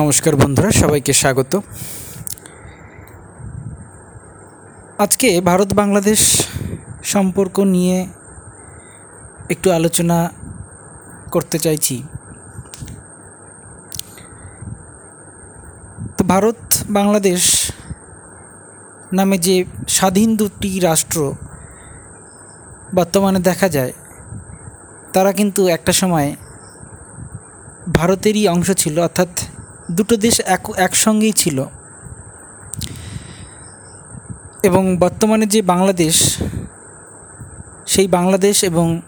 নমস্কার 0.00 0.34
বন্ধুরা, 0.42 0.70
সবাইকে 0.82 1.12
স্বাগত। 1.22 1.52
আজকে 5.04 5.28
ভারত 5.48 5.70
বাংলাদেশ 5.80 6.20
সম্পর্ক 7.12 7.56
নিয়ে 7.74 7.98
একটু 9.54 9.68
আলোচনা 9.78 10.18
করতে 11.34 11.56
চাইছি। 11.64 11.96
তো 16.16 16.22
ভারত 16.32 16.60
বাংলাদেশ 16.98 17.42
নামে 19.18 19.36
যে 19.46 19.56
স্বাধীন 19.96 20.30
দুটি 20.40 20.70
রাষ্ট্র 20.88 21.18
বর্তমানে 22.98 23.40
দেখা 23.48 23.68
যায়, 23.76 23.92
তারা 25.14 25.30
কিন্তু 25.38 25.60
একটা 25.76 25.92
সময় 26.00 26.28
ভারতেরই 27.98 28.42
অংশ 28.54 28.68
ছিল, 28.82 28.96
অর্থাৎ 29.08 29.32
দুটো 29.90 30.16
দেশ 30.16 30.40
এক, 30.40 30.68
একসঙ্গেই 30.76 31.32
ছিল। 31.32 31.64
এবং 34.62 34.96
বর্তমানে 34.96 35.46
যে 35.46 35.62
বাংলাদেশ, 35.62 36.36
সেই 37.86 38.08
বাংলাদেশ 38.08 38.64
এবং 38.64 39.00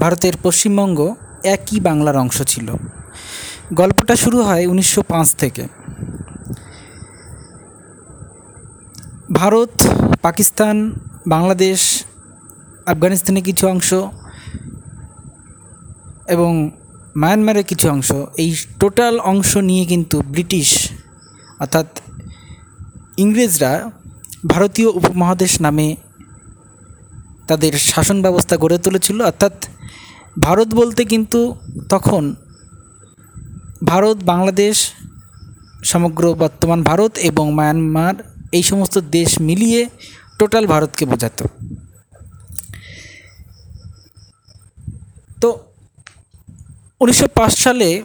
ভারতের 0.00 0.32
পশ্চিমবঙ্গ 0.42 1.14
একই 1.44 1.80
বাংলার 1.80 2.16
অংশ 2.16 2.42
ছিল। 2.42 2.72
গল্পটা 3.74 4.16
শুরু 4.16 4.42
হয় 4.42 4.66
উনিশশো 4.66 5.02
পাঁচ 5.02 5.34
থেকে। 5.34 5.68
ভারত, 9.32 9.70
পাকিস্তান, 10.22 10.92
বাংলাদেশ, 11.26 12.04
আফগানিস্তানের 12.86 13.42
কিছু 13.42 13.68
অংশ 13.68 13.94
এবং 16.26 16.70
মায়ানমারের 17.16 17.66
কিছু 17.66 17.86
অংশ, 17.88 18.10
এই 18.36 18.50
টোটাল 18.80 19.14
অংশ 19.20 19.50
নিয়ে 19.56 19.84
কিন্তু 19.84 20.16
ব্রিটিশ, 20.22 20.68
অর্থাৎ 21.60 21.88
ইংরেজরা 23.16 23.72
ভারতীয় 24.46 24.88
উপমহাদেশ 24.88 25.52
নামে 25.60 25.88
তাদের 27.46 27.72
শাসন 27.78 28.18
ব্যবস্থা 28.22 28.54
গড়ে 28.56 28.78
তুলেছিল। 28.78 29.18
অর্থাৎ 29.22 29.54
ভারত 30.40 30.68
বলতে 30.74 31.04
কিন্তু 31.04 31.40
তখন 31.88 32.34
ভারত, 33.84 34.16
বাংলাদেশ, 34.24 34.76
সমগ্র 35.84 36.34
বর্তমান 36.34 36.82
ভারত 36.82 37.12
এবং 37.18 37.46
মায়ানমার 37.52 38.14
এই 38.52 38.62
সমস্ত 38.62 38.96
দেশ 38.98 39.30
মিলিয়ে 39.40 39.88
টোটাল 40.38 40.64
ভারতকে 40.66 41.04
বোঝাতো 41.06 41.44
তো 45.40 45.48
উনিশশো 47.02 47.28
পাঁচ 47.34 47.58
সালে 47.58 48.02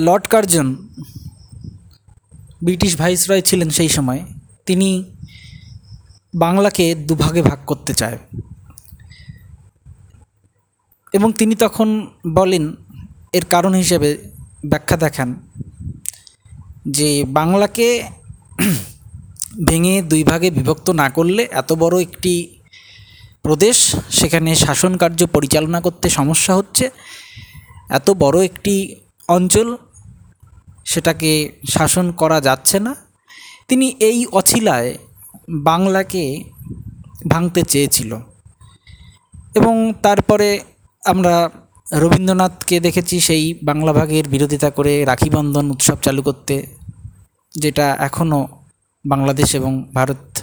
লর্ড 0.00 0.26
কার্জন, 0.26 0.88
ব্রিটিশ 2.62 2.96
ভাইসরয় 2.96 3.42
ছিলেন 3.42 3.70
সেই 3.70 3.88
সময়, 3.88 4.24
তিনি 4.66 5.14
বাংলাকে 6.34 6.94
দুভাগে 6.94 7.42
ভাগ 7.42 7.58
করতে 7.66 7.94
চায়। 7.94 8.18
এবং 11.12 11.32
তিনি 11.32 11.54
তখন 11.54 12.06
বলেন, 12.26 12.76
এর 13.32 13.44
কারণ 13.44 13.74
হিসেবে 13.74 14.18
ব্যাখ্যা 14.66 14.96
দেখান 14.96 15.34
যে 16.86 17.24
বাংলাকে 17.24 18.02
ভেঙে 19.68 20.02
দুই 20.02 20.24
ভাগে 20.24 20.50
বিভক্ত 20.50 20.90
না 20.90 21.10
করলে 21.10 21.48
এত 21.50 21.72
বড় 21.72 22.02
একটি 22.02 22.57
প্রদেশ, 23.48 23.96
সেখানে 24.10 24.54
শাসন 24.54 24.96
কার্য 24.96 25.26
পরিচালনা 25.26 25.80
করতে 25.80 26.08
সমস্যা 26.08 26.54
হচ্ছে। 26.54 26.90
এত 27.88 28.10
বড় 28.10 28.44
একটি 28.44 28.96
অঞ্চল, 29.28 29.76
সেটাকে 30.84 31.52
শাসন 31.70 32.12
করা 32.12 32.40
যাচ্ছে 32.40 32.80
না। 32.80 32.96
তিনি 33.68 33.94
এই 34.00 34.26
অছিলায় 34.26 34.98
বাংলাকে 35.48 36.44
ভাঙতে 37.28 37.62
চেয়েছিল। 37.62 38.16
এবং 39.54 39.92
তারপরে 40.02 40.60
আমরা 41.04 41.50
রবীন্দ্রনাথকে 41.92 42.80
দেখেছি, 42.80 43.20
সেই 43.20 43.58
বাংলা 43.62 43.92
ভাগের 43.92 44.28
বিরোধিতা 44.28 44.70
করে 44.70 45.04
রাখি 45.04 45.30
বন্ধন 45.30 45.70
উৎসব 45.70 45.96
চালু 46.02 46.22
করতে, 46.22 46.66
যেটা 47.54 47.96
এখনও 47.98 48.48
বাংলাদেশ 49.06 49.54
এবং 49.54 49.88
ভারত, 49.94 50.38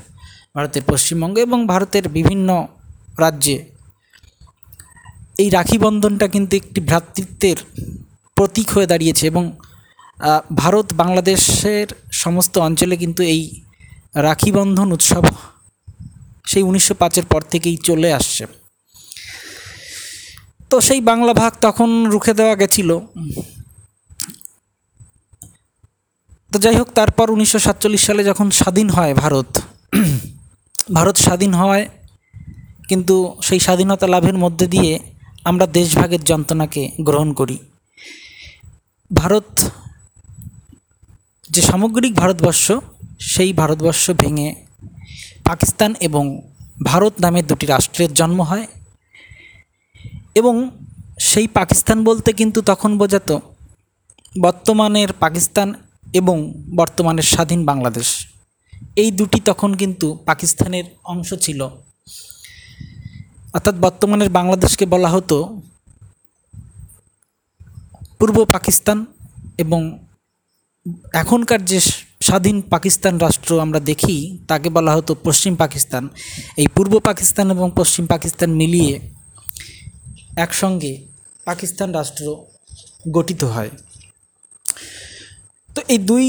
ভারতের 0.56 0.82
পশ্চিমবঙ্গ 0.88 1.38
এবং 1.38 1.68
ভারতের 1.68 2.10
বিভিন্ন 2.10 2.68
রাজ্যে। 3.20 3.58
এই 5.40 5.50
রাখি 5.50 5.78
বন্ধনটা 5.86 6.26
কিন্তু 6.28 6.54
একটি 6.62 6.80
ভ্রাতৃত্বের 6.90 7.58
প্রতীক 8.38 8.68
হয়ে 8.70 8.88
দাঁড়িয়েছে 8.92 9.24
এবং 9.32 9.44
ভারত 10.62 10.88
বাংলাদেশের 10.94 11.88
সমস্ত 12.24 12.54
অঞ্চলে 12.68 12.96
কিন্তু 13.04 13.22
এই 13.34 13.42
রাখি 14.28 14.50
বন্ধন 14.58 14.88
উৎসব 14.92 15.24
সেই 16.48 16.64
উনিশশো 16.64 16.94
পাঁচের 17.02 17.26
পর 17.32 17.42
থেকেই 17.52 17.78
চলে 17.88 18.10
আসছে। 18.14 18.44
তো 20.72 20.76
সেই 20.88 21.02
বাংলা 21.02 21.34
ভাগ 21.42 21.52
তখন 21.62 21.90
রুখে 22.14 22.34
দেওয়া 22.40 22.56
গেছিল। 22.62 22.90
তো 26.52 26.58
যাই 26.66 26.76
হোক, 26.80 26.90
তারপর 27.00 27.26
উনিশশো 27.36 27.60
সাতচল্লিশ 27.60 28.02
সালে 28.08 28.22
যখন 28.24 28.48
স্বাধীন 28.60 28.88
হয় 28.90 29.14
ভারত 29.24 29.50
ভারত 30.94 31.16
স্বাধীন 31.26 31.54
হয় 31.54 31.84
কিন্তু 32.88 33.36
সেই 33.42 33.60
স্বাধীনতা 33.60 34.08
লাভের 34.08 34.34
মধ্যে 34.34 34.68
দিয়ে 34.68 35.00
আমরা 35.44 35.66
দেশভাগের 35.68 36.24
যন্ত্রণাকে 36.24 36.92
গ্রহণ 37.00 37.34
করি। 37.34 37.58
ভারত, 39.12 39.60
যে 41.50 41.62
সামগ্রিক 41.62 42.16
ভারতবর্ষ, 42.16 42.72
সেই 43.20 43.54
ভারতবর্ষ 43.54 44.12
ভেঙে 44.12 44.56
পাকিস্তান 45.44 45.96
এবং 46.00 46.42
ভারত 46.84 47.14
নামে 47.20 47.42
দুটি 47.42 47.66
রাষ্ট্রের 47.66 48.14
জন্ম 48.14 48.42
হয় 48.42 48.68
এবং 50.36 50.72
সেই 51.20 51.48
পাকিস্তান 51.48 52.04
বলতে 52.04 52.34
কিন্তু 52.34 52.62
তখন 52.62 52.98
বোঝাত 52.98 53.30
বর্তমানের 54.40 55.14
পাকিস্তান 55.14 55.74
এবং 56.14 56.54
বর্তমানের 56.76 57.24
স্বাধীন 57.24 57.66
বাংলাদেশ। 57.66 58.28
এই 58.96 59.12
দুটি 59.12 59.40
তখন 59.40 59.74
কিন্তু 59.74 60.08
পাকিস্তানের 60.26 60.86
অংশ 61.04 61.34
ছিল। 61.34 61.70
অর্থাৎ 63.56 63.76
বর্তমানের 63.76 64.30
বাংলাদেশকে 64.30 64.86
বলা 64.86 65.10
হতো 65.10 65.38
পূর্ব 68.20 68.38
পাকিস্তান 68.46 68.98
এবং 69.58 69.82
এখনকার 71.14 71.62
যে 71.66 71.80
স্বাধীন 72.22 72.58
পাকিস্তান 72.74 73.14
রাষ্ট্র 73.18 73.52
আমরা 73.62 73.80
দেখি, 73.80 74.18
তাকে 74.48 74.68
বলা 74.70 74.92
হতো 74.96 75.12
পশ্চিম 75.16 75.54
পাকিস্তান। 75.56 76.04
এই 76.58 76.68
পূর্ব 76.76 76.94
পাকিস্তান 77.00 77.46
এবং 77.52 77.68
পশ্চিম 77.76 78.06
পাকিস্তান 78.08 78.50
মিলিয়ে 78.52 78.94
একসঙ্গে 80.36 80.94
পাকিস্তান 81.46 81.90
রাষ্ট্র 81.94 82.26
গঠিত 83.12 83.42
হয়। 83.44 83.72
তো 85.70 85.80
এই 85.88 85.98
দুই 85.98 86.26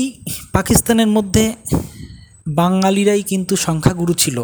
পাকিস্তানের 0.52 1.06
মধ্যে 1.06 1.44
বাঙালিরাই 2.60 3.22
কিন্তু 3.22 3.54
সংখ্যাগুরু 3.56 4.14
ছিল। 4.14 4.38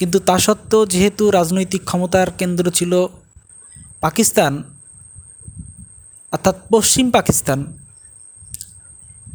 কিন্তু 0.00 0.18
তা 0.28 0.36
সত্ত্বেও 0.38 0.82
যেহেতু 0.92 1.24
রাজনৈতিক 1.38 1.82
ক্ষমতার 1.84 2.28
কেন্দ্র 2.40 2.64
ছিল 2.78 2.92
পাকিস্তান, 4.00 4.52
অর্থাৎ 6.32 6.56
পশ্চিম 6.74 7.06
পাকিস্তান, 7.10 7.58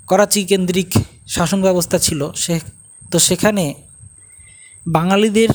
করাচি 0.07 0.41
কেন্দ্রিক 0.51 0.89
শাসন 1.27 1.59
ব্যবস্থা 1.61 1.97
ছিল 1.99 2.21
সে, 2.43 2.55
তো 3.11 3.17
সেখানে 3.19 3.63
বাঙালিদের 4.85 5.51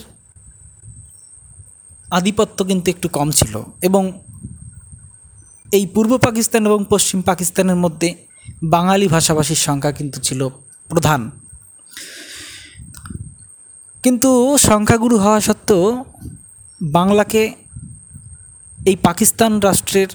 আধিপত্য 2.18 2.58
কিন্তু 2.64 2.86
একটু 2.94 3.08
কম 3.16 3.28
ছিল 3.30 3.54
এবং 3.88 4.02
এই 5.76 5.84
পূর্ব 5.94 6.12
পাকিস্তান 6.26 6.62
এবং 6.66 6.80
পশ্চিম 6.92 7.18
পাকিস্তানের 7.22 7.78
মধ্যে 7.84 8.08
বাঙালি 8.76 9.06
ভাষাভাষীর 9.08 9.60
সংখ্যা 9.66 9.92
কিন্তু 9.92 10.18
ছিল 10.26 10.40
প্রধান। 10.90 11.20
কিন্তু 14.04 14.30
সংখ্যাগুরু 14.68 15.16
হওয়া 15.18 15.40
সত্ত্বেও 15.40 16.04
বাংলাকে 16.80 17.42
এই 18.78 18.96
পাকিস্তান 18.96 19.52
রাষ্ট্রের 19.60 20.10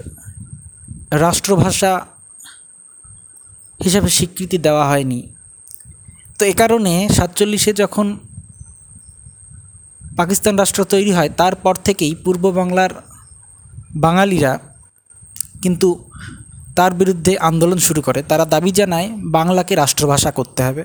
রাষ্ট্রভাষা 1.25 1.93
হিসাবে 3.83 4.09
স্বীকৃতি 4.09 4.57
দেওয়া 4.57 4.85
হয়নি। 4.89 5.19
তো 6.37 6.41
এ 6.45 6.53
কারণে 6.53 6.93
সাতচল্লিশে 7.09 7.71
যখন 7.73 8.07
পাকিস্তান 10.17 10.53
রাষ্ট্র 10.57 10.81
তৈরি 10.83 11.11
হয়, 11.13 11.29
তারপর 11.29 11.75
থেকেই 11.75 12.13
পূর্ব 12.23 12.43
বাংলার 12.51 12.91
বাঙালিরা 13.95 14.53
কিন্তু 15.63 16.09
তার 16.75 16.91
বিরুদ্ধে 16.93 17.33
আন্দোলন 17.37 17.77
শুরু 17.77 18.01
করে। 18.01 18.19
তারা 18.23 18.45
দাবি 18.45 18.71
জানায়, 18.71 19.07
বাংলাকে 19.37 19.73
রাষ্ট্রভাষা 19.75 20.31
করতে 20.31 20.61
হবে। 20.63 20.83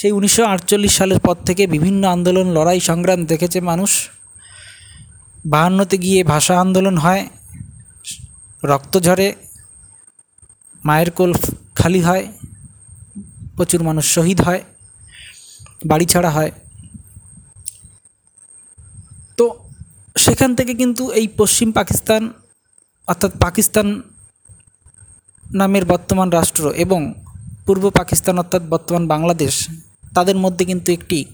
সেই 0.00 0.12
উনিশশো 0.18 0.42
আটচল্লিশ 0.52 0.92
সালের 0.98 1.20
পর 1.26 1.36
থেকে 1.48 1.62
বিভিন্ন 1.74 2.02
আন্দোলন, 2.16 2.46
লড়াই, 2.56 2.80
সংগ্রাম 2.90 3.20
দেখেছে 3.32 3.58
মানুষ। 3.70 3.90
বাহান্নতে 5.52 5.96
গিয়ে 6.04 6.20
ভাষা 6.32 6.54
আন্দোলন 6.64 6.96
হয়, 7.04 7.22
রক্ত 8.62 8.94
ঝরে, 9.06 9.28
মায়ের 10.82 11.10
কোল 11.16 11.30
খালি 11.80 12.00
হয়, 12.08 12.24
প্রচুর 13.56 13.80
মানুষ 13.88 14.04
শহীদ 14.16 14.38
হয়, 14.46 14.62
বাড়ি 15.90 16.06
ছাড়া 16.12 16.30
হয়। 16.36 16.50
তো 19.38 19.44
সেখান 20.16 20.50
থেকে 20.58 20.72
কিন্তু 20.80 21.02
এই 21.18 21.26
পশ্চিম 21.40 21.68
পাকিস্তান, 21.78 22.22
অর্থাৎ 23.08 23.32
পাকিস্তান 23.44 23.86
নামের 25.44 25.84
বর্তমান 25.92 26.28
রাষ্ট্র 26.38 26.62
এবং 26.84 27.00
পূর্ব 27.66 27.84
পাকিস্তান, 27.98 28.34
অর্থাৎ 28.42 28.62
বর্তমান 28.72 29.02
বাংলাদেশ 29.14 29.54
তাদের 30.14 30.36
মধ্যে 30.36 30.64
কিন্তু 30.64 30.92
একটি 30.92 31.24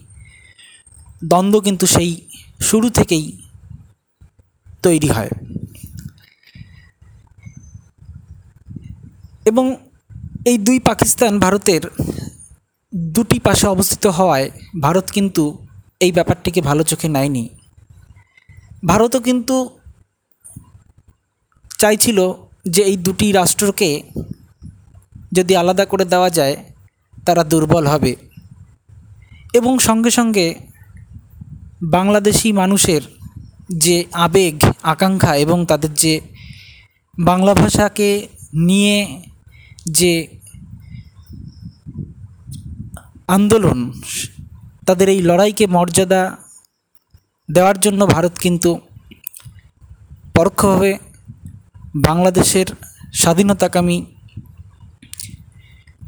দ্বন্দ্ব 1.23 1.59
কিন্তু 1.59 1.87
সেই 1.87 2.29
শুরু 2.61 2.89
থেকেই 2.89 3.37
তৈরি 4.83 5.07
হয়। 5.07 5.29
এবং 9.45 9.75
এই 10.45 10.57
দুই 10.57 10.79
পাকিস্তান 10.79 11.39
ভারতের 11.39 11.81
দুটি 12.93 13.39
পাশে 13.39 13.67
অবস্থিত 13.67 14.05
হওয়ায় 14.05 14.51
ভারত 14.81 15.09
কিন্তু 15.09 15.65
এই 15.99 16.11
ব্যাপারটিকে 16.11 16.61
ভালো 16.61 16.83
চোখে 16.83 17.07
নেয়নি। 17.09 17.49
ভারতও 18.85 19.19
কিন্তু 19.19 19.79
চাইছিল 21.79 22.33
যে 22.65 22.81
এই 22.81 22.97
দুটি 22.97 23.31
রাষ্ট্রকে 23.31 24.03
যদি 25.31 25.55
আলাদা 25.55 25.85
করে 25.85 26.05
দেওয়া 26.05 26.29
যায়, 26.29 26.55
তারা 27.25 27.43
দুর্বল 27.43 27.87
হবে। 27.87 28.15
এবং 29.57 29.73
সঙ্গে 29.79 30.11
সঙ্গে 30.11 30.47
বাংলাদেশি 31.95 32.49
মানুষের 32.51 33.01
যে 33.77 33.97
আবেগ, 34.25 34.55
আকাঙ্ক্ষা 34.83 35.33
এবং 35.35 35.57
তাদের 35.65 35.91
যে 36.03 36.13
বাংলা 37.17 37.53
ভাষাকে 37.53 38.09
নিয়ে 38.67 38.97
যে 39.99 40.13
আন্দোলন, 43.27 43.79
তাদের 44.85 45.07
এই 45.09 45.21
লড়াইকে 45.21 45.65
মর্যাদা 45.67 46.21
দেওয়ার 47.49 47.77
জন্য 47.79 48.01
ভারত 48.05 48.33
কিন্তু 48.37 48.71
পরোক্ষভাবে 50.35 50.91
বাংলাদেশের 52.07 52.67
স্বাধীনতাকামী 53.13 53.97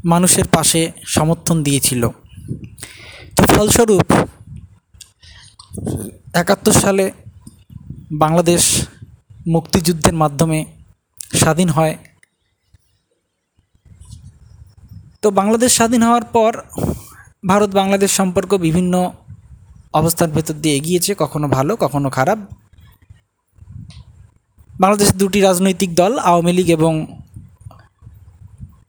মানুষের 0.04 0.46
পাশে 0.48 0.80
সমর্থন 1.06 1.56
দিয়েছিল। 1.62 2.02
তো 3.36 3.42
ফলস্বরূপ 3.54 4.06
একাত্তর 6.40 6.74
সালে 6.82 7.04
বাংলাদেশ 8.22 8.62
মুক্তিযুদ্ধের 9.54 10.16
মাধ্যমে 10.22 10.58
স্বাধীন 11.40 11.68
হয়। 11.76 11.94
তো 15.22 15.28
বাংলাদেশ 15.30 15.70
স্বাধীন 15.78 16.02
হওয়ার 16.06 16.26
পর 16.36 16.52
ভারত 17.50 17.70
বাংলাদেশ 17.80 18.10
সম্পর্ক 18.20 18.50
বিভিন্ন 18.66 18.94
অবস্থার 19.98 20.30
ভেতর 20.36 20.56
দিয়ে 20.62 20.74
এগিয়েছে, 20.76 21.12
কখনো 21.22 21.46
ভালো, 21.56 21.72
কখনো 21.76 22.08
খারাপ। 22.10 22.38
বাংলাদেশের 24.80 25.16
দুটি 25.22 25.38
রাজনৈতিক 25.40 25.90
দল, 26.00 26.12
আওয়ামী 26.30 26.52
লীগ 26.56 26.68
এবং 26.78 26.92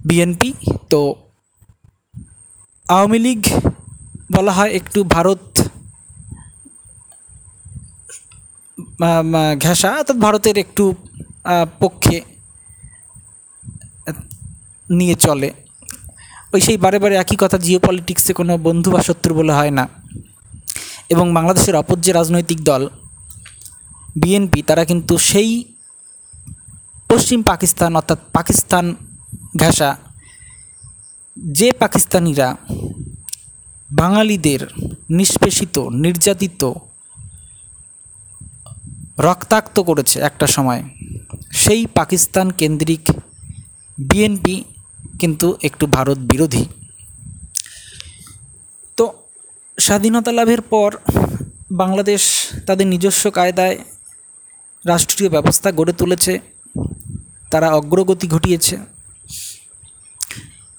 বিএনপি। 0.08 0.50
তো 0.92 1.02
আওয়ামী 2.86 3.20
লীগ 3.26 3.42
বলা 4.36 4.52
হয় 4.58 4.72
একটু 4.80 5.00
ভারত 5.16 5.44
ঘেঁষা, 9.64 9.92
অর্থাৎ 10.00 10.18
ভারতের 10.26 10.56
একটু 10.64 10.84
পক্ষে 11.82 12.18
নিয়ে 14.90 15.16
চলে। 15.26 15.50
ওই 16.54 16.62
সেই 16.66 16.78
বারে 16.84 16.98
বারে 17.04 17.16
একই 17.24 17.38
কথা 17.44 17.58
জিও 17.66 17.80
পলিটিক্সে 17.88 18.32
কোনো 18.40 18.54
বন্ধু 18.68 18.90
বা 18.96 19.02
শত্রু 19.08 19.32
বলে 19.40 19.54
হয় 19.60 19.74
না। 19.80 19.86
এবং 21.14 21.26
বাংলাদেশের 21.38 21.76
অপর 21.82 21.98
যে 22.06 22.12
রাজনৈতিক 22.20 22.60
দল, 22.70 22.84
বিএনপি, 24.22 24.60
তারা 24.70 24.84
কিন্তু 24.90 25.14
সেই 25.30 25.52
পশ্চিম 27.10 27.40
পাকিস্তান, 27.52 27.92
অর্থাৎ 28.00 28.20
পাকিস্তান 28.38 28.86
ঘেঁষা, 29.62 29.92
যে 31.58 31.70
পাকিস্তানিরা 31.82 32.48
বাঙালিদের 33.92 34.60
নিষ্পেষিত, 35.10 35.78
নির্যাতিত, 35.78 36.74
রক্তাক্ত 39.20 39.80
করেছে 39.80 40.20
একটা 40.20 40.48
সময়। 40.48 40.84
সেই 41.52 41.86
পাকিস্তান 41.86 42.52
কেন্দ্রিক 42.52 43.12
বিএনপি 44.00 44.64
কিন্তু 45.20 45.58
একটু 45.64 45.88
ভারত 45.88 46.18
বিরোধী। 46.18 46.66
তো 48.98 49.14
স্বাধীনতা 49.80 50.32
লাভের 50.32 50.62
পর 50.62 50.98
বাংলাদেশ 51.72 52.48
তাদের 52.68 52.88
নিজস্ব 52.88 53.32
কায়দায় 53.32 53.78
রাষ্ট্রীয় 54.86 55.30
ব্যবস্থা 55.30 55.72
গড়ে 55.72 55.94
তুলেছে। 55.94 56.40
তারা 57.52 57.70
অগ্রগতি 57.70 58.28
ঘটিয়েছে। 58.28 58.78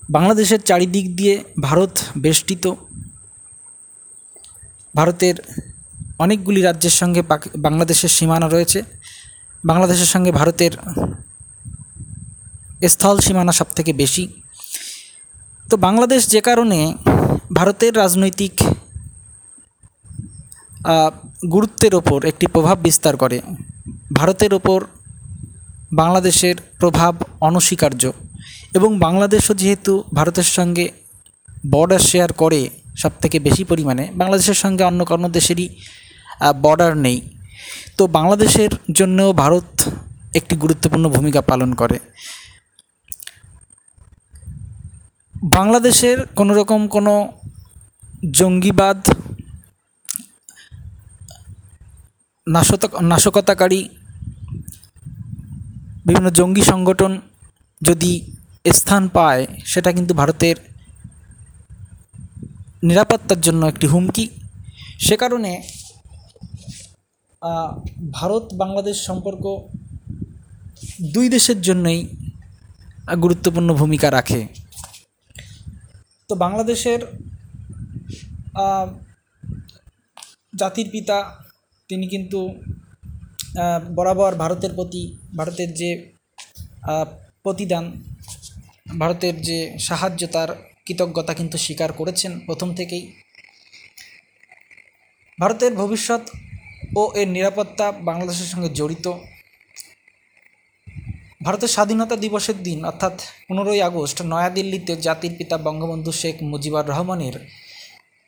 বাংলাদেশের 0.08 0.60
চারিদিক 0.62 1.16
দিয়ে 1.16 1.44
ভারত 1.60 1.98
বেষ্টিত। 2.16 2.64
ভারতের 4.96 5.34
অনেকগুলি 6.18 6.62
রাজ্যের 6.62 6.90
সঙ্গে 6.90 7.22
বাংলাদেশের 7.56 8.08
সীমানা 8.08 8.48
রয়েছে। 8.48 8.82
বাংলাদেশের 9.64 10.06
সঙ্গে 10.06 10.32
ভারতের 10.32 10.72
স্থল 12.88 13.16
সীমানা 13.18 13.52
সব 13.52 13.66
থেকে 13.76 13.92
বেশি। 13.92 14.28
তো 15.70 15.76
বাংলাদেশ 15.76 16.28
যে 16.28 16.40
কারণে 16.40 16.94
ভারতের 17.52 17.96
রাজনৈতিক 17.96 18.52
গুরুত্বের 21.54 21.94
ওপর 21.94 22.26
একটি 22.26 22.46
প্রভাব 22.46 22.76
বিস্তার 22.78 23.16
করে। 23.16 23.40
ভারতের 24.12 24.54
ওপর 24.54 24.84
বাংলাদেশের 25.92 26.56
প্রভাব 26.80 27.14
অনস্বীকার্য। 27.40 28.12
এবং 28.74 28.90
বাংলাদেশও 28.98 29.54
যেহেতু 29.54 29.92
ভারতের 30.14 30.48
সঙ্গে 30.56 30.84
বর্ডার 31.70 32.02
শেয়ার 32.10 32.30
করে 32.32 32.60
সব 32.96 33.12
থেকে 33.22 33.36
বেশি 33.38 33.62
পরিমাণে, 33.64 34.04
বাংলাদেশের 34.14 34.54
সঙ্গে 34.54 34.82
অন্য 34.84 35.00
কোনো 35.04 35.28
দেশেরই 35.28 35.66
বর্ডার 36.62 36.92
নেই। 36.96 37.18
তো 37.96 38.02
বাংলাদেশের 38.06 38.70
জন্যও 38.92 39.30
ভারত 39.32 39.68
একটি 40.34 40.54
গুরুত্বপূর্ণ 40.56 41.04
ভূমিকা 41.08 41.40
পালন 41.40 41.70
করে। 41.74 41.98
বাংলাদেশের 45.52 46.18
কোনো 46.36 46.52
রকম 46.54 46.80
কোনো 46.88 47.14
জঙ্গিবাদ, 48.32 48.98
নাশতা, 52.46 52.88
নাশকতাকারী 53.02 53.80
বিভিন্ন 56.06 56.28
জঙ্গি 56.30 56.62
সংগঠন 56.62 57.12
যদি 57.82 58.12
স্থান 58.64 59.02
পায়, 59.16 59.42
সেটা 59.72 59.90
কিন্তু 59.96 60.12
ভারতের 60.20 60.56
নিরাপত্তার 62.88 63.40
জন্য 63.46 63.62
একটি 63.72 63.86
হুমকি। 63.92 64.24
সে 65.06 65.16
কারণে 65.22 65.52
ভারত 68.18 68.44
বাংলাদেশ 68.62 68.96
সম্পর্ক 69.08 69.44
দুই 71.14 71.26
দেশের 71.34 71.58
জন্যই 71.68 72.00
গুরুত্বপূর্ণ 73.24 73.70
ভূমিকা 73.80 74.08
রাখে। 74.10 74.40
তো 76.28 76.34
বাংলাদেশের 76.44 77.00
জাতির 80.60 80.88
পিতা, 80.94 81.18
তিনি 81.88 82.06
কিন্তু 82.14 82.40
বরাবর 83.96 84.32
ভারতের 84.42 84.72
প্রতি, 84.78 85.02
ভারতের 85.38 85.70
যে 85.80 85.90
প্রতিদান 87.44 87.84
ভারতের 88.98 89.40
যে 89.42 89.76
সাহায্য, 89.78 90.26
তার 90.26 90.50
কৃতজ্ঞতা 90.86 91.34
কিন্তু 91.34 91.58
স্বীকার 91.58 91.92
করেছেন 91.92 92.40
প্রথম 92.46 92.74
থেকেই। 92.74 93.12
ভারতের 95.40 95.74
ভবিষ্যৎ 95.74 96.30
ও 96.96 97.12
এর 97.14 97.28
নিরাপত্তা 97.28 97.92
বাংলাদেশের 97.92 98.46
সঙ্গে 98.46 98.68
জড়িত। 98.68 99.12
ভারতের 101.42 101.68
স্বাধীনতা 101.68 102.16
দিবসের 102.16 102.62
দিন, 102.62 102.84
অর্থাৎ 102.84 103.14
পনেরোই 103.48 103.80
আগস্ট, 103.82 104.22
নয়াদিল্লিতে 104.22 104.96
জাতির 104.96 105.32
পিতা 105.38 105.56
বঙ্গবন্ধু 105.58 106.12
শেখ 106.12 106.42
মুজিবুর 106.42 106.84
রহমানের 106.88 107.34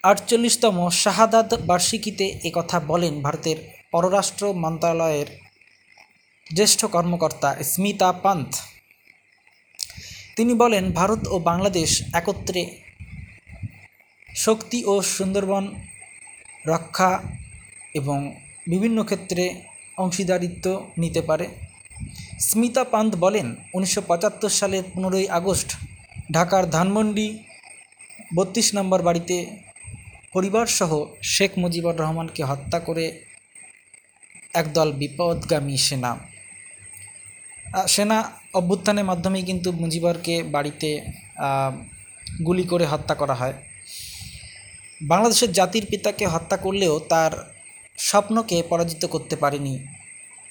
আটচল্লিশতম 0.05 0.89
শাহাদাত 0.91 1.55
বার্ষিকীতে 1.55 2.27
একথা 2.45 2.81
বলেন 2.81 3.23
ভারতের 3.23 3.57
পররাষ্ট্র 3.91 4.53
মন্ত্রণালয়ের 4.53 5.27
জ্যেষ্ঠ 6.55 6.85
কর্মকর্তা 6.85 7.65
স্মিতা 7.65 8.13
পান্ত 8.13 8.53
তিনি 10.37 10.53
বলেন, 10.55 10.85
ভারত 10.93 11.23
ও 11.27 11.37
বাংলাদেশ 11.39 11.91
একত্রে 12.13 12.63
শক্তি 14.29 14.79
ও 14.85 14.95
সুন্দরবন 15.03 15.65
রক্ষা 16.67 17.11
এবং 17.95 18.19
বিভিন্ন 18.69 18.99
ক্ষেত্রে 19.05 19.45
অংশীদারিত্ব 19.99 20.67
নিতে 20.99 21.21
পারে। 21.21 21.47
স্মিতা 22.41 22.85
পান্ত 22.85 23.13
বলেন, 23.17 23.47
উনিশশো 23.75 24.01
পঁচাত্তর 24.03 24.49
সালের 24.49 24.85
পনেরোই 24.95 25.27
আগস্ট 25.29 25.71
ঢাকার 26.33 26.65
ধানমন্ডি 26.71 27.29
বত্রিশ 28.35 28.69
নম্বর 28.75 29.01
বাড়িতে 29.03 29.37
পরিবারসহ 30.33 30.91
শেখ 31.23 31.51
মুজিবুর 31.59 31.97
রহমানকে 31.97 32.43
হত্যা 32.45 32.79
করে 32.79 33.05
একদল 34.55 34.89
বিপদগামী 34.93 35.77
সেনা 35.77 36.13
সেনা 37.89 38.19
অভ্যুত্থানের 38.55 39.05
মাধ্যমেই 39.05 39.43
কিন্তু 39.43 39.73
মুজিবরকে 39.73 40.43
বাড়িতে 40.43 40.91
গুলি 42.47 42.65
করে 42.65 42.85
হত্যা 42.87 43.15
করা 43.15 43.35
হয়। 43.35 43.55
বাংলাদেশের 45.03 45.53
জাতির 45.53 45.87
পিতাকে 45.87 46.27
হত্যা 46.27 46.57
করলেও 46.57 46.99
তার 46.99 47.33
স্বপ্নকে 47.99 48.63
পরাজিত 48.63 49.05
করতে 49.05 49.37
পারেনি। 49.37 49.75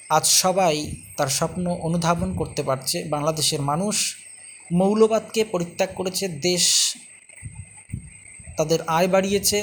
আজ 0.09 0.25
সবাই 0.25 0.95
তার 1.17 1.27
স্বপ্ন 1.27 1.65
অনুধাবন 1.87 2.29
করতে 2.35 2.63
পারছে। 2.63 2.97
বাংলাদেশের 3.09 3.61
মানুষ 3.61 3.95
মৌলবাদকে 4.71 5.45
পরিত্যাগ 5.45 5.89
করেছে। 5.95 6.27
দেশ 6.27 6.95
তাদের 8.57 8.79
আয় 8.87 9.07
বাড়িয়েছে, 9.07 9.59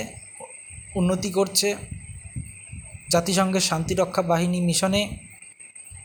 উন্নতি 0.95 1.31
করছে। 1.31 1.77
জাতিসংঘের 3.11 3.61
শান্তিরক্ষা 3.61 4.23
বাহিনী 4.23 4.61
মিশনে 4.61 5.03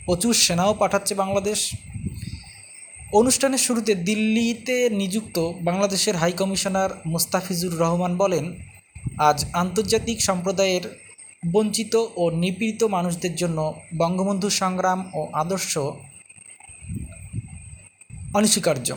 প্রচুর 0.05 0.33
সেনাও 0.33 0.73
পাঠাচ্ছে 0.73 1.15
বাংলাদেশ। 1.15 1.75
অনুষ্ঠানের 3.13 3.57
শুরুতে 3.57 3.95
দিল্লিতে 3.95 4.89
নিযুক্ত 4.89 5.37
বাংলাদেশের 5.61 6.15
হাই 6.15 6.31
কমিশনার 6.31 6.89
মোস্তাফিজুর 7.05 7.73
রহমান 7.77 8.17
বলেন, 8.17 8.45
আজ 9.17 9.45
আন্তর্জাতিক 9.53 10.21
সম্প্রদায়ের 10.21 10.83
বঞ্চিত 11.53 11.95
ও 12.15 12.31
নিপীড়িত 12.31 12.83
মানুষদের 12.83 13.35
জন্য 13.35 13.59
বঙ্গবন্ধু 13.97 14.49
সংগ্রাম 14.49 14.99
ও 15.13 15.21
আদর্শ 15.33 15.77
অনস্বীকার্য। 18.33 18.95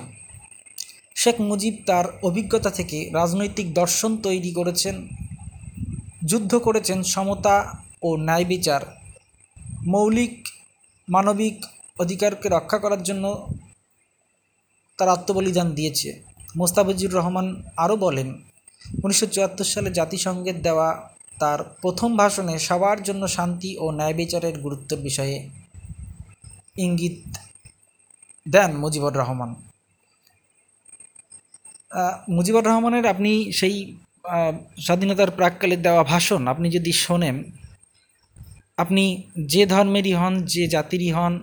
শেখ 1.17 1.41
মুজিব 1.41 1.75
তার 1.87 2.07
অভিজ্ঞতা 2.23 2.71
থেকে 2.71 3.11
রাজনৈতিক 3.13 3.75
দর্শন 3.75 4.17
তৈরি 4.17 4.51
করেছেন, 4.53 5.09
যুদ্ধ 6.25 6.53
করেছেন 6.59 7.03
সমতা 7.03 7.57
ও 8.03 8.17
ন্যায় 8.17 8.45
বিচার 8.45 8.83
মৌলিক 9.87 10.48
মানবিক 11.09 11.57
অধিকারকে 11.99 12.47
রক্ষা 12.49 12.79
করার 12.79 13.03
জন্য 13.03 13.25
তার 14.99 15.09
আত্মবলিদান 15.09 15.69
দিয়েছে। 15.75 16.09
মোস্তাফিজুর 16.57 17.13
রহমান 17.13 17.47
আরও 17.77 17.97
বলেন, 17.97 18.29
উনিশশো 19.03 19.27
চুয়াত্তর 19.27 19.65
সালে 19.65 19.91
জাতিসংঘের 19.91 20.59
দেওয়া 20.63 20.89
তার 21.39 21.59
প্রথম 21.83 22.11
ভাষণে 22.17 22.55
সবার 22.59 22.99
জন্য 23.03 23.23
শান্তি 23.29 23.71
ও 23.79 23.85
ন্যায় 23.91 24.15
বিচারের 24.15 24.57
গুরুত্বের 24.61 25.01
বিষয়ে 25.01 25.37
ইঙ্গিত 26.77 27.19
দেন 28.47 28.71
মুজিবুর 28.77 29.15
রহমান। 29.17 29.51
মুজিবুর 32.29 32.65
রহমানের 32.67 33.07
আপনি 33.07 33.33
সেই 33.53 33.77
স্বাধীনতার 34.81 35.31
প্রাককালে 35.31 35.77
দেওয়া 35.77 36.03
ভাষণ 36.03 36.43
আপনি 36.49 36.67
যদি 36.71 36.93
শোনেন 37.05 37.37
আপনি 38.83 39.05
যে 39.53 39.63
ধর্মেরই 39.73 40.15
হন, 40.21 40.35
যে 40.53 40.63
জাতিরই 40.75 41.11
হন 41.17 41.35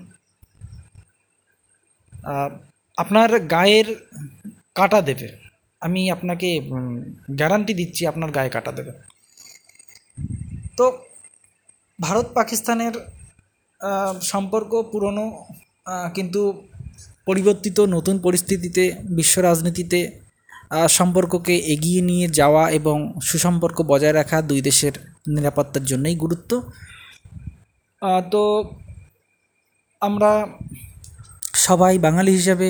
আপনার 2.97 3.29
গায়ের 3.53 3.87
কাটা 4.77 4.99
দেবে। 5.09 5.27
আমি 5.81 6.01
আপনাকে 6.15 6.49
গ্যারান্টি 7.39 7.73
দিচ্ছি 7.79 8.01
আপনার 8.11 8.29
গায়ে 8.37 8.51
কাটা 8.55 8.71
দেবে। 8.77 8.91
তো 10.77 10.85
ভারত 11.99 12.27
পাকিস্তানের 12.37 12.93
সম্পর্ক 14.31 14.71
পুরনো 14.91 15.25
কিন্তু 16.15 16.41
পরিবর্তিত 17.27 17.77
নতুন 17.95 18.15
পরিস্থিতিতে, 18.25 18.83
বিশ্ব 19.17 19.35
রাজনীতিতে 19.47 19.99
সম্পর্ককে 20.99 21.55
এগিয়ে 21.73 22.01
নিয়ে 22.09 22.27
যাওয়া 22.39 22.63
এবং 22.79 22.97
সুসম্পর্ক 23.29 23.77
বজায় 23.91 24.15
রাখা 24.19 24.37
দুই 24.49 24.61
দেশের 24.67 24.93
নিরাপত্তার 25.35 25.83
জন্যই 25.91 26.15
গুরুত্ব। 26.23 26.51
তো 28.33 28.43
আমরা 30.01 30.31
সবাই 31.67 31.93
বাঙালি 32.05 32.31
হিসাবে 32.31 32.69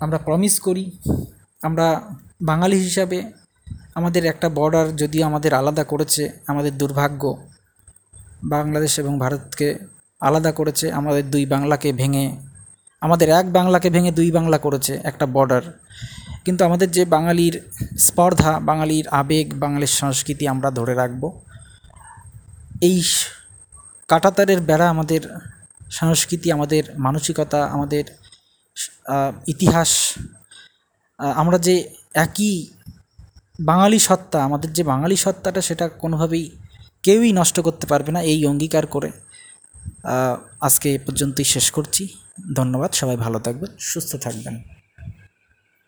আমরা 0.00 0.18
প্রমিস 0.18 0.54
করি, 0.60 0.84
আমরা 1.60 1.86
বাঙালি 2.50 2.78
হিসাবে 2.86 3.18
আমাদের 3.98 4.22
একটা 4.32 4.48
বর্ডার 4.48 4.86
যদিও 4.96 5.22
আমাদের 5.26 5.52
আলাদা 5.54 5.84
করেছে, 5.84 6.22
আমাদের 6.46 6.72
দুর্ভাগ্য। 6.78 7.22
বাংলাদেশ 8.54 8.92
এবং 8.98 9.12
ভারতকে 9.18 9.68
আলাদা 10.20 10.52
করেছে, 10.52 10.86
আমাদের 10.92 11.24
দুই 11.30 11.44
বাংলাকে 11.46 11.88
ভেঙে, 11.92 12.26
আমাদের 13.02 13.28
এক 13.40 13.46
বাংলাকে 13.52 13.88
ভেঙে 13.90 14.12
দুই 14.18 14.30
বাংলা 14.30 14.58
করেছে 14.58 14.92
একটা 15.10 15.26
বর্ডার 15.26 15.64
কিন্তু 16.44 16.62
আমাদের 16.64 16.88
যে 16.96 17.04
বাঙালির 17.04 17.54
স্পর্ধা, 18.06 18.52
বাঙালির 18.60 19.06
আবেগ, 19.20 19.46
বাঙালির 19.62 19.92
সংস্কৃতি 20.00 20.44
আমরা 20.48 20.68
ধরে 20.70 20.94
রাখব। 20.94 21.22
এই 22.86 22.96
কাঁটাতারের 24.08 24.60
বেড়া 24.68 24.86
আমাদের 24.88 25.22
সংস্কৃতি, 25.90 26.48
আমাদের 26.52 26.82
মানসিকতা, 27.06 27.60
আমাদের 27.74 28.04
ইতিহাস 29.46 29.90
আমরা 31.18 31.58
যে 31.66 31.74
একই 32.14 32.54
বাঙালি 33.60 33.98
সত্তা, 33.98 34.38
আমাদের 34.44 34.70
যে 34.72 34.82
বাঙালি 34.92 35.16
সত্তাটা 35.24 35.60
সেটা 35.60 35.86
কোনোভাবেই 36.02 36.44
কেউই 37.02 37.30
নষ্ট 37.40 37.56
করতে 37.60 37.86
পারবে 37.86 38.10
না 38.16 38.20
এই 38.32 38.40
অঙ্গীকার 38.46 38.84
করে 38.86 39.10
আজকে 40.60 40.88
এ 40.96 40.98
পর্যন্তই 41.06 41.46
শেষ 41.54 41.66
করছি। 41.70 42.02
ধন্যবাদ, 42.54 42.90
সবাই 43.00 43.16
ভালো 43.24 43.38
থাকবেন, 43.46 43.70
সুস্থ 43.90 44.12
থাকবেন। 44.16 44.54